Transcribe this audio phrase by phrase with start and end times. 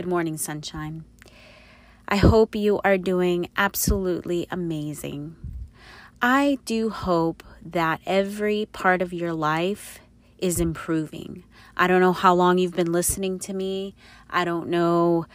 [0.00, 1.04] Good morning, Sunshine.
[2.08, 5.36] I hope you are doing absolutely amazing.
[6.22, 9.98] I do hope that every part of your life
[10.38, 11.44] is improving.
[11.76, 13.94] I don't know how long you've been listening to me.
[14.30, 15.26] I don't know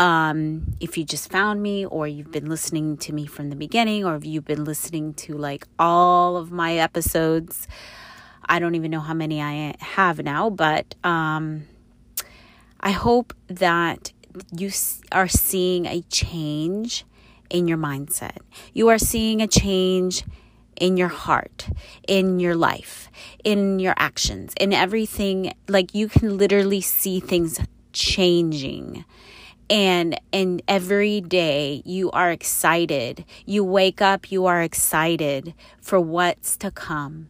[0.00, 4.04] um, if you just found me or you've been listening to me from the beginning
[4.04, 7.68] or if you've been listening to like all of my episodes.
[8.48, 11.68] I don't even know how many I have now, but um,
[12.80, 14.12] I hope that
[14.56, 14.70] you
[15.12, 17.04] are seeing a change
[17.50, 18.38] in your mindset.
[18.72, 20.24] You are seeing a change
[20.80, 21.68] in your heart,
[22.06, 23.10] in your life,
[23.44, 25.52] in your actions, in everything.
[25.68, 27.60] Like you can literally see things
[27.92, 29.04] changing.
[29.70, 33.24] And and every day you are excited.
[33.44, 37.28] You wake up, you are excited for what's to come.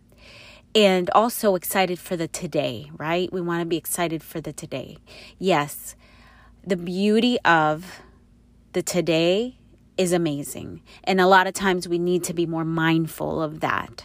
[0.75, 3.33] And also excited for the today, right?
[3.33, 4.99] We want to be excited for the today.
[5.39, 5.97] Yes.
[6.69, 8.03] The beauty of
[8.75, 9.57] the today
[9.97, 10.83] is amazing.
[11.03, 14.05] And a lot of times we need to be more mindful of that.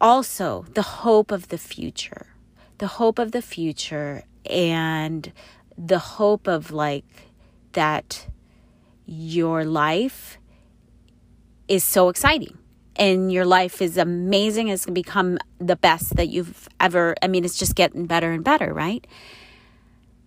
[0.00, 2.28] Also, the hope of the future.
[2.78, 5.32] The hope of the future and
[5.76, 7.26] the hope of like
[7.72, 8.28] that
[9.04, 10.38] your life
[11.66, 12.58] is so exciting
[12.94, 17.28] and your life is amazing it's going to become the best that you've ever i
[17.28, 19.06] mean it's just getting better and better right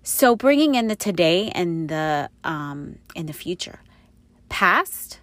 [0.03, 3.79] so bringing in the today and the um in the future
[4.49, 5.19] past,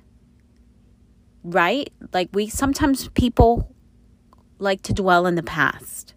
[1.44, 1.92] right?
[2.12, 3.72] Like we sometimes people
[4.58, 6.14] like to dwell in the past.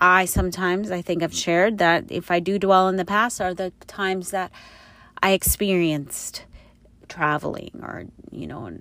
[0.00, 3.54] I sometimes, I think I've shared that if I do dwell in the past, are
[3.54, 4.50] the times that
[5.22, 6.44] I experienced
[7.08, 8.78] traveling or, you know,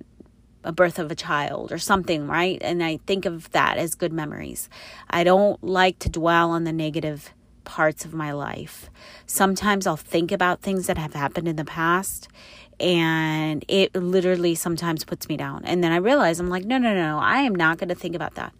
[0.64, 2.58] a birth of a child or something, right?
[2.62, 4.70] And I think of that as good memories.
[5.10, 7.34] I don't like to dwell on the negative
[7.64, 8.90] parts of my life.
[9.26, 12.28] Sometimes I'll think about things that have happened in the past
[12.80, 15.64] and it literally sometimes puts me down.
[15.66, 17.96] And then I realize I'm like, no, no, no, no I am not going to
[17.96, 18.54] think about that.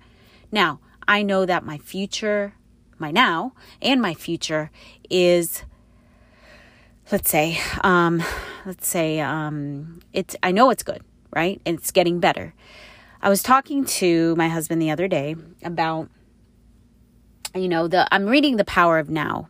[0.52, 2.54] Now, I know that my future,
[2.98, 4.72] my now, and my future
[5.10, 5.64] is
[7.12, 8.22] let's say um
[8.68, 11.62] let's say um it's I know it's good, right?
[11.66, 12.54] And it's getting better.
[13.22, 16.10] I was talking to my husband the other day about
[17.56, 19.50] you know, the I'm reading The Power of Now.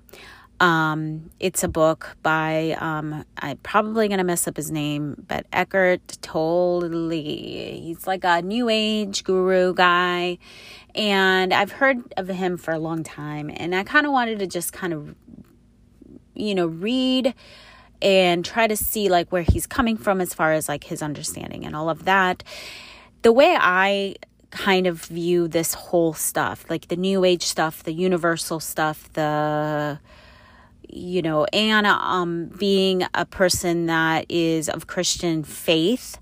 [0.59, 6.17] Um, it's a book by um, I'm probably gonna mess up his name, but Eckhart
[6.21, 6.89] Tolle.
[7.11, 10.37] He's like a new age guru guy,
[10.95, 14.47] and I've heard of him for a long time, and I kind of wanted to
[14.47, 15.15] just kind of,
[16.35, 17.33] you know, read
[18.01, 21.65] and try to see like where he's coming from as far as like his understanding
[21.65, 22.43] and all of that.
[23.21, 24.15] The way I
[24.51, 29.99] kind of view this whole stuff, like the new age stuff, the universal stuff, the
[30.91, 36.17] you know, and um, being a person that is of Christian faith,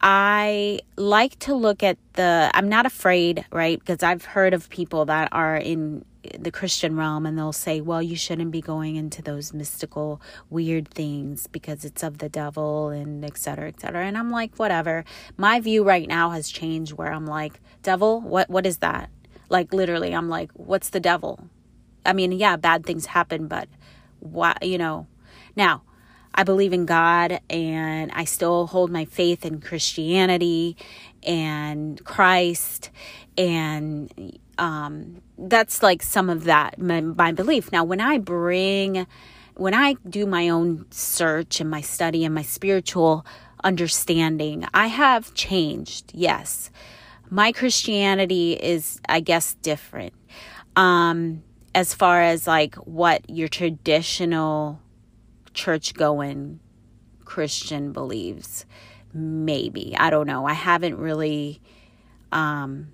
[0.00, 3.78] I like to look at the, I'm not afraid, right?
[3.78, 6.04] Because I've heard of people that are in
[6.38, 10.88] the Christian realm and they'll say, well, you shouldn't be going into those mystical, weird
[10.88, 14.04] things because it's of the devil and et cetera, et cetera.
[14.04, 15.04] And I'm like, whatever.
[15.36, 19.10] My view right now has changed where I'm like, devil, what, what is that?
[19.48, 21.48] Like literally, I'm like, what's the devil?
[22.04, 23.68] I mean, yeah, bad things happen, but
[24.20, 25.06] why, you know.
[25.56, 25.82] Now,
[26.34, 30.76] I believe in God and I still hold my faith in Christianity
[31.22, 32.90] and Christ
[33.36, 37.72] and um, that's like some of that my, my belief.
[37.72, 39.06] Now, when I bring
[39.56, 43.26] when I do my own search and my study and my spiritual
[43.64, 46.12] understanding, I have changed.
[46.14, 46.70] Yes.
[47.30, 50.12] My Christianity is I guess different.
[50.76, 51.42] Um
[51.74, 54.80] as far as like what your traditional
[55.54, 56.60] church going
[57.24, 58.66] Christian believes.
[59.14, 59.96] Maybe.
[59.96, 60.44] I don't know.
[60.44, 61.62] I haven't really
[62.30, 62.92] um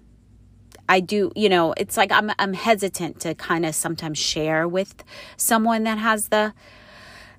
[0.88, 5.04] I do, you know, it's like I'm I'm hesitant to kind of sometimes share with
[5.36, 6.54] someone that has the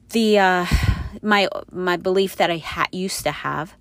[0.10, 0.66] the uh
[1.22, 3.76] my my belief that I ha- used to have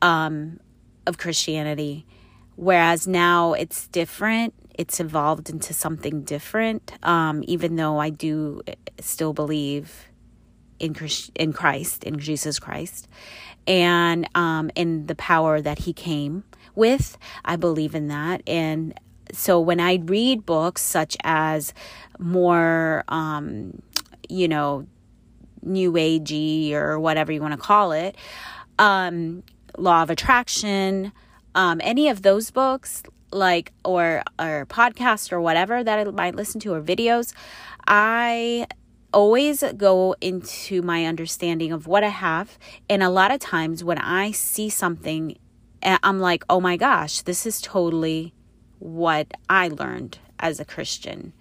[0.00, 0.60] um
[1.06, 2.06] of Christianity
[2.54, 6.92] whereas now it's different it's evolved into something different.
[7.02, 8.62] Um, even though I do
[9.00, 10.06] still believe
[10.78, 13.08] in Christ, in Christ, in Jesus Christ,
[13.66, 17.18] and um, in the power that He came with.
[17.44, 18.98] I believe in that, and
[19.32, 21.72] so when I read books such as
[22.18, 23.82] more, um,
[24.28, 24.86] you know,
[25.62, 28.16] new agey or whatever you want to call it,
[28.78, 29.42] um,
[29.78, 31.12] Law of Attraction,
[31.54, 36.60] um, any of those books, like or or podcast or whatever that I might listen
[36.60, 37.32] to or videos,
[37.86, 38.66] I
[39.14, 42.58] always go into my understanding of what I have.
[42.88, 45.38] And a lot of times when I see something,
[45.82, 48.34] eh, I'm like, oh my gosh, this is totally
[48.82, 51.32] what I learned as a Christian.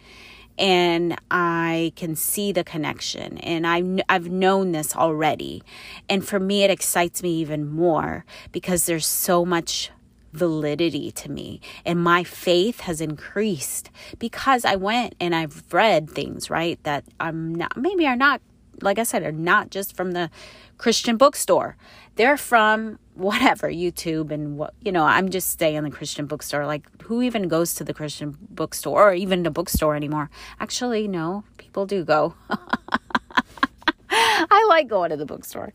[0.57, 5.63] And I can see the connection, and I've, I've known this already.
[6.07, 9.89] And for me, it excites me even more because there's so much
[10.33, 16.49] validity to me and my faith has increased because I went and I've read things
[16.49, 18.41] right that I'm not maybe are not
[18.81, 20.29] like I said are not just from the
[20.77, 21.77] Christian bookstore.
[22.15, 26.65] They're from whatever YouTube and what you know I'm just staying the Christian bookstore.
[26.65, 30.29] Like who even goes to the Christian bookstore or even the bookstore anymore?
[30.59, 32.35] Actually no people do go.
[34.09, 35.73] I like going to the bookstore.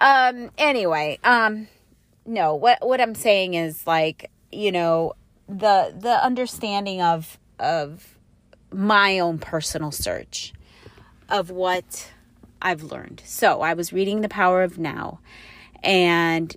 [0.00, 1.68] Um anyway um
[2.26, 5.12] no what what i'm saying is like you know
[5.48, 8.18] the the understanding of of
[8.72, 10.52] my own personal search
[11.28, 12.12] of what
[12.62, 15.20] i've learned so i was reading the power of now
[15.82, 16.56] and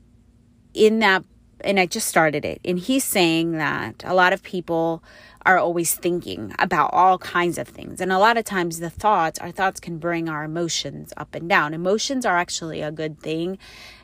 [0.73, 1.23] in that
[1.61, 5.03] and i just started it and he's saying that a lot of people
[5.47, 8.01] are always thinking about all kinds of things.
[8.01, 11.47] And a lot of times, the thoughts, our thoughts can bring our emotions up and
[11.47, 11.73] down.
[11.73, 13.57] Emotions are actually a good thing.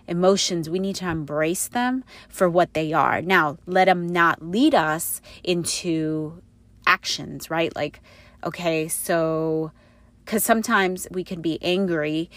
[0.08, 3.22] Emotions, we need to embrace them for what they are.
[3.22, 6.42] Now, let them not lead us into
[6.88, 7.76] actions, right?
[7.76, 8.00] Like,
[8.46, 9.74] okay, so,
[10.24, 12.30] because sometimes we can be angry,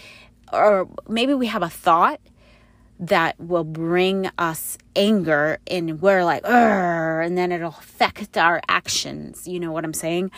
[0.51, 2.19] or maybe we have a thought
[2.99, 9.47] that will bring us anger and we're like and then it'll affect our actions.
[9.47, 10.31] You know what i'm saying?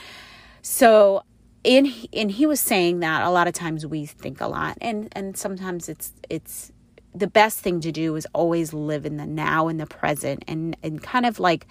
[0.62, 1.24] So
[1.64, 5.10] in and he was saying that a lot of times we think a lot and
[5.14, 6.72] and sometimes it's it's
[7.14, 10.76] the best thing to do is always live in the now in the present and
[10.84, 11.68] and kind of like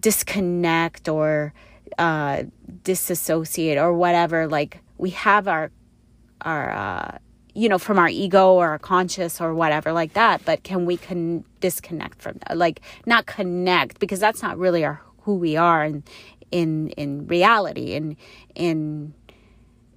[0.00, 1.52] disconnect or
[1.98, 2.42] uh
[2.84, 5.70] disassociate or whatever like we have our
[6.42, 7.18] our uh
[7.58, 10.44] you know, from our ego or our conscious or whatever like that.
[10.44, 12.56] But can we can disconnect from that?
[12.56, 16.04] Like not connect because that's not really our who we are in
[16.52, 18.16] in in reality and
[18.54, 19.12] in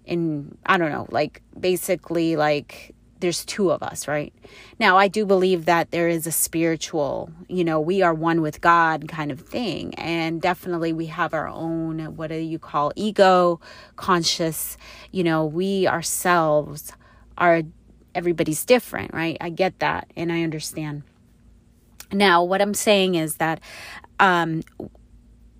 [0.06, 4.34] in I don't know, like basically like there's two of us, right?
[4.80, 8.62] Now, I do believe that there is a spiritual, you know, we are one with
[8.62, 9.94] God kind of thing.
[9.96, 13.62] And definitely we have our own, what do you call ego,
[13.96, 14.78] conscious,
[15.12, 16.92] you know, we ourselves
[17.38, 17.62] are
[18.14, 19.38] everybody's different, right?
[19.40, 21.04] I get that and I understand.
[22.12, 23.62] Now, what I'm saying is that
[24.20, 24.62] um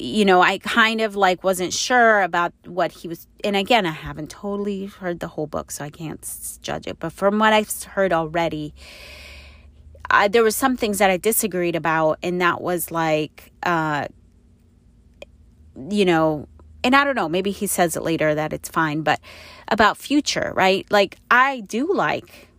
[0.02, 3.92] you know, I kind of like wasn't sure about what he was and again, I
[3.92, 6.28] haven't totally heard the whole book, so I can't
[6.62, 8.74] judge it, but from what I've heard already,
[10.10, 14.08] I, there was some things that I disagreed about and that was like uh
[15.90, 16.48] you know,
[16.84, 19.20] and I don't know, maybe he says it later that it's fine, but
[19.68, 20.86] about future, right?
[20.92, 22.50] Like I do like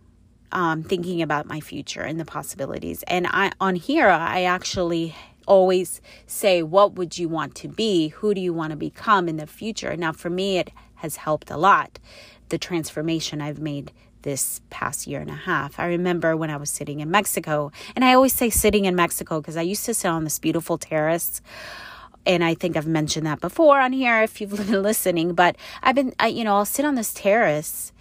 [0.53, 3.03] um, thinking about my future and the possibilities.
[3.07, 8.09] And I on here, I actually always say, "What would you want to be?
[8.09, 11.49] Who do you want to become in the future?" Now, for me, it has helped
[11.49, 11.99] a lot.
[12.49, 13.91] The transformation I've made
[14.23, 15.79] this past year and a half.
[15.79, 19.41] I remember when I was sitting in Mexico, and I always say sitting in Mexico
[19.41, 21.41] because I used to sit on this beautiful terrace
[22.25, 25.95] and I think I've mentioned that before on here if you've been listening, but I've
[25.95, 27.91] been, I, you know, I'll sit on this terrace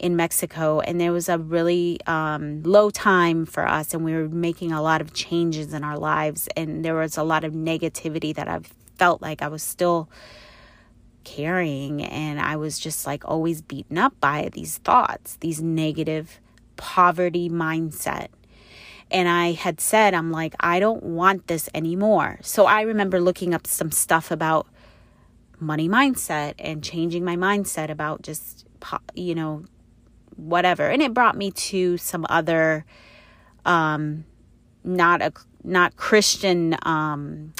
[0.00, 4.28] in Mexico, and there was a really um, low time for us, and we were
[4.28, 8.34] making a lot of changes in our lives, and there was a lot of negativity
[8.34, 8.60] that I
[8.96, 10.08] felt like I was still
[11.22, 16.40] carrying, and I was just like always beaten up by these thoughts, these negative
[16.76, 18.28] poverty mindset
[19.10, 22.38] and I had said, I'm like, I don't want this anymore.
[22.42, 24.68] So I remember looking up some stuff about
[25.58, 28.66] money mindset and changing my mindset about just,
[29.14, 29.64] you know,
[30.40, 30.88] whatever.
[30.88, 32.84] And it brought me to some other,
[33.64, 34.24] um,
[34.84, 35.32] not a,
[35.64, 37.52] not Christian, um,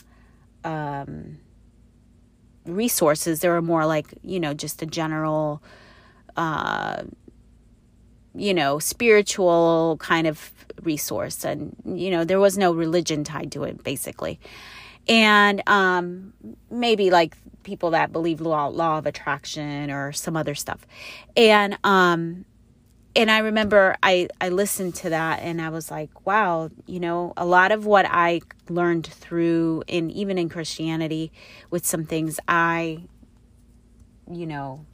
[0.65, 1.39] um,
[2.67, 3.41] resources.
[3.41, 5.63] There were more like, you know, just a general,
[6.37, 7.03] uh,
[8.35, 11.45] you know, spiritual kind of resource.
[11.45, 14.39] And, you know, there was no religion tied to it, basically.
[15.09, 16.33] and um,
[16.71, 20.87] maybe like people that believe law law of attraction or some other stuff,
[21.37, 22.45] and um,
[23.17, 27.33] and I remember I I listened to that and I was like, wow, you know,
[27.37, 31.33] a lot of what I learned through in even in Christianity
[31.71, 33.05] with some things I
[34.31, 34.87] you know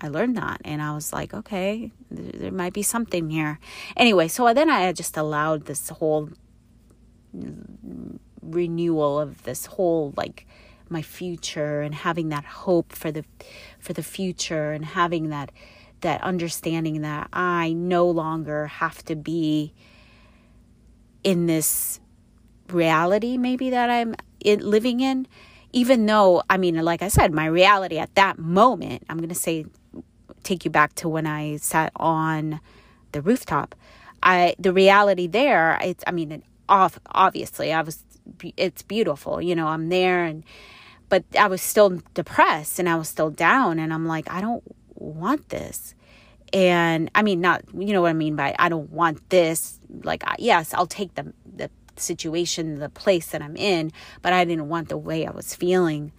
[0.00, 3.58] I learned that and I was like, okay, there might be something here.
[3.96, 6.30] Anyway, so then I just allowed this whole
[8.40, 10.46] renewal of this whole like
[10.88, 13.24] my future and having that hope for the
[13.78, 15.50] for the future and having that
[16.00, 19.72] that understanding that I no longer have to be
[21.24, 22.00] in this
[22.68, 24.14] reality maybe that I'm
[24.44, 25.26] living in
[25.72, 29.34] even though I mean like I said my reality at that moment I'm going to
[29.34, 29.66] say
[30.42, 32.60] take you back to when I sat on
[33.12, 33.74] the rooftop
[34.22, 38.04] I the reality there it's I mean off obviously I was
[38.56, 40.44] it's beautiful you know I'm there and
[41.08, 44.62] but I was still depressed and I was still down and I'm like I don't
[44.98, 45.94] want this.
[46.52, 49.80] And I mean not you know what I mean by I don't want this.
[50.02, 54.68] Like yes I'll take the the situation the place that I'm in but I didn't
[54.68, 56.12] want the way I was feeling.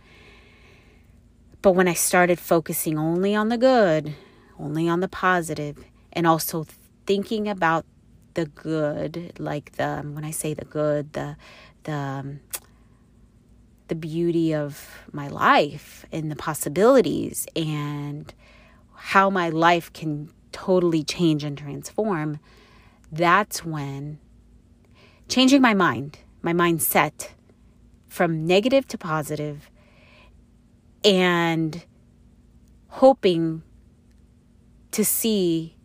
[1.62, 4.16] But when I started focusing only on the good
[4.60, 5.84] only on the positive
[6.14, 6.66] and also
[7.06, 7.86] thinking about
[8.34, 11.36] the good like the when I say the good the
[11.84, 12.40] the um,
[13.88, 18.34] the beauty of my life and the possibilities and
[19.00, 22.40] how my life can totally change and transform,
[23.12, 24.20] that's when
[25.30, 27.30] changing my mind, my mindset
[28.08, 29.70] from negative to positive,
[31.04, 31.86] and
[32.90, 33.64] hoping
[34.92, 35.78] to see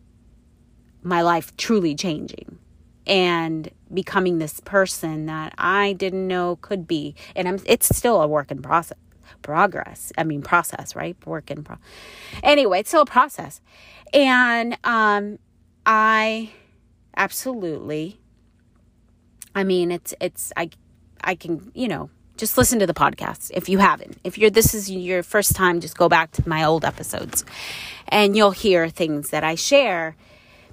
[1.02, 2.59] my life truly changing
[3.06, 7.14] and becoming this person that I didn't know could be.
[7.37, 8.99] And I'm it's still a work in process
[9.44, 10.12] progress.
[10.18, 11.16] I mean process, right?
[11.24, 11.76] Work in pro
[12.42, 13.60] anyway, it's still a process.
[14.12, 15.38] And um
[15.86, 16.50] I
[17.16, 18.18] absolutely
[19.54, 20.70] I mean it's it's I
[21.22, 24.18] I can, you know, just listen to the podcast if you haven't.
[24.24, 27.44] If you're this is your first time, just go back to my old episodes
[28.08, 30.16] and you'll hear things that I share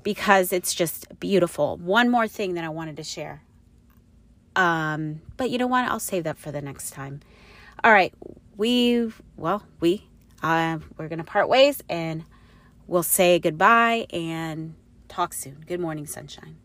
[0.04, 1.78] because it's just beautiful.
[1.78, 3.44] One more thing that I wanted to share.
[4.56, 5.86] Um, but you know what?
[5.90, 7.22] I'll save that for the next time.
[7.84, 8.14] All right.
[8.62, 10.08] We, well, we,
[10.44, 12.24] uh, we're going to part ways and
[12.86, 14.76] we'll say goodbye and
[15.08, 15.64] talk soon.
[15.66, 16.58] Good morning, sunshine.